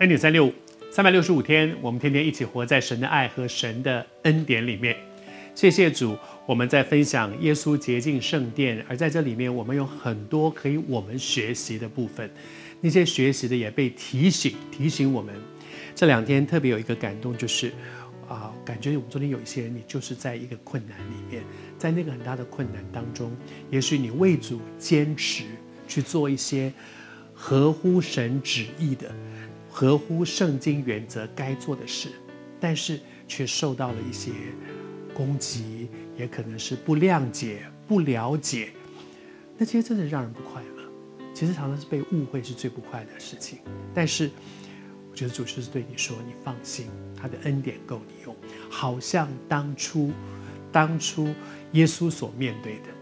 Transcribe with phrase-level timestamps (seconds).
[0.00, 0.52] 恩典三六五，
[0.90, 4.96] 三百六十五天，我们天天一起活在神的爱和神的恩典里面。
[5.54, 12.28] 谢谢主，我们在分享耶稣洁净圣殿，而在这里面，我们有很多可以我们学习的部分。
[12.80, 15.32] 那些学习的也被提醒，提醒我们。
[15.94, 17.72] 这两天特别有一个感动，就是
[18.28, 21.44] 啊，感觉我们昨天有一些人，你就是在一个困难里面，
[21.78, 23.30] 在那个很大的困难当中，
[23.70, 25.44] 也许你为主坚持
[25.86, 26.72] 去做一些
[27.34, 29.14] 合乎神旨意的。
[29.70, 32.08] 合乎圣经原则该做的事，
[32.60, 34.30] 但是却受到了一些
[35.12, 38.70] 攻击，也可能是不谅解、不了解，
[39.58, 40.84] 那这些真的让人不快乐。
[41.34, 43.58] 其实常常是被误会是最不快的事情。
[43.92, 44.30] 但是
[45.10, 46.86] 我觉得主是对你说：“你放心，
[47.20, 48.36] 他的恩典够你用。”
[48.70, 50.12] 好像当初，
[50.70, 51.34] 当初
[51.72, 52.93] 耶稣所面对的，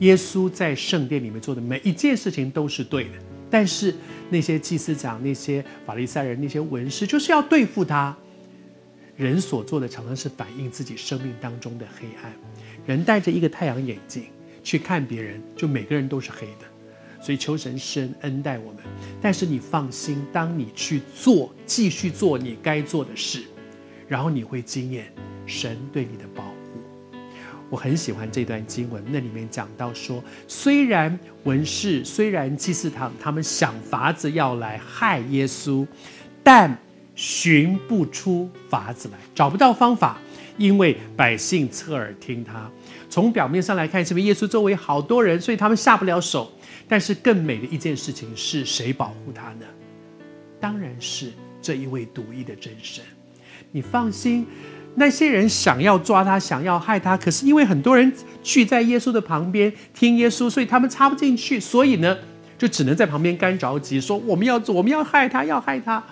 [0.00, 3.10] 耶稣在圣殿里面做的每一件事情都是对的。
[3.50, 3.94] 但是
[4.28, 8.16] 那些祭司长、那些法利赛人、那些文士，就是要对付他。
[9.16, 12.32] 人所做的常常是反映自己生命当中的黑暗。
[12.86, 14.26] 人戴着一个太阳眼镜
[14.62, 16.66] 去看别人，就每个人都是黑的。
[17.20, 18.82] 所以求神深恩待我们。
[19.20, 23.42] 但是你放心，当你去做，继续做你该做的事，
[24.06, 25.12] 然后你会经验
[25.46, 26.57] 神对你的保护。
[27.70, 35.86] 我很喜欢这段经文，那里面讲到说，虽然文士，虽然祭司堂，他们想法子要来害耶稣，
[36.42, 36.76] 但
[37.14, 40.18] 寻不出法子来，找不到方法，
[40.56, 42.70] 因为百姓侧耳听他。
[43.10, 46.50] 从表面上来看，是不是耶稣周围好多人，所以他们下不了手？
[46.88, 49.66] 但是更美的一件事情是谁保护他呢？
[50.58, 53.04] 当然是这一位独一的真神。
[53.70, 54.46] 你放心。
[54.98, 58.12] 那些人想要抓他，想要害他，可是因为很多人
[58.42, 62.18] 聚在耶稣的旁边听耶稣，所以他们插不进去，所以呢，
[62.58, 66.02] 就只能在旁边干着急，说我们要做，我们要害他，要害他。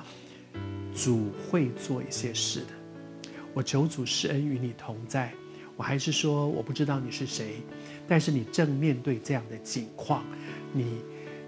[0.95, 5.31] 主会做一些事的，我求主施恩与你同在。
[5.77, 7.61] 我还是说，我不知道你是谁，
[8.09, 10.25] 但是你正面对这样的境况，
[10.73, 11.03] 你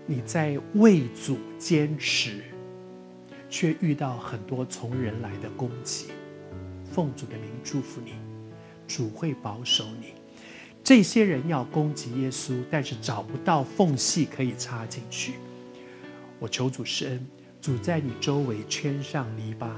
[0.04, 2.42] 你在为主坚持，
[3.48, 6.08] 却遇到很多从人来的攻击。
[6.98, 8.14] 奉主的名祝福你，
[8.88, 10.14] 主会保守你。
[10.82, 15.34] 这些人要攻击耶稣，但是找不到缝隙可以插进去。
[16.40, 17.24] 我求主施恩，
[17.60, 19.68] 主在你周围圈上篱笆，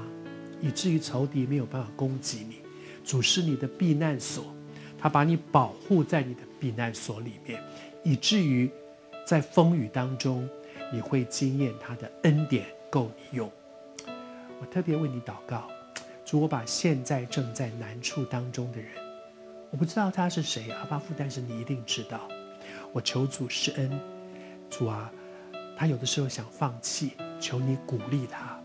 [0.59, 2.55] 以至于仇敌没有办法攻击你。
[3.05, 4.43] 主是你的避难所，
[4.97, 7.61] 他把你保护在你的避难所里面，
[8.03, 8.67] 以至于
[9.27, 10.49] 在风雨当中，
[10.91, 13.47] 你会经验他的恩典够你用。
[14.59, 15.69] 我特别为你祷告。
[16.31, 18.89] 主，我把现在正在难处当中的人，
[19.69, 22.21] 我不知道他是谁，阿爸父，但是你一定知道。
[22.93, 23.99] 我求主施恩，
[24.69, 25.11] 主啊，
[25.75, 28.57] 他有的时候想放弃，求你鼓励他；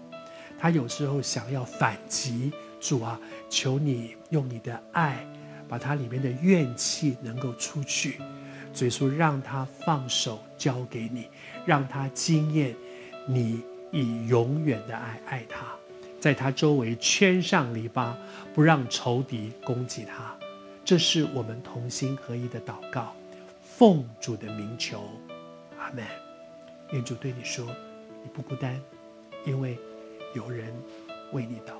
[0.56, 3.18] 他有时候想要反击，主啊，
[3.50, 5.26] 求你用你的爱，
[5.68, 8.20] 把他里面的怨气能够出去。
[8.72, 11.26] 嘴说让他放手交给你，
[11.64, 12.76] 让他经验
[13.26, 13.60] 你
[13.90, 15.74] 以永远的爱爱他。
[16.26, 18.12] 在他周围圈上篱笆，
[18.52, 20.36] 不让仇敌攻击他。
[20.84, 23.14] 这是我们同心合一的祷告，
[23.62, 25.04] 奉主的名求，
[25.78, 26.04] 阿门。
[26.90, 27.64] 愿主对你说，
[28.24, 28.76] 你不孤单，
[29.44, 29.78] 因为
[30.34, 30.74] 有人
[31.30, 31.75] 为你祷。